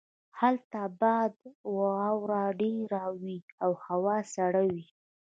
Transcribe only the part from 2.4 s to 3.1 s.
ډیره